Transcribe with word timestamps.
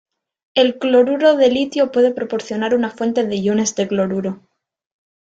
El 0.55 0.79
cloruro 0.79 1.35
de 1.35 1.51
litio 1.51 1.91
puede 1.91 2.11
proporcionar 2.11 2.73
una 2.73 2.89
fuente 2.89 3.23
de 3.27 3.35
iones 3.35 3.75
de 3.75 3.87
cloruro. 3.87 4.41